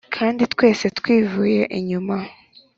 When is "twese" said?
0.53-0.85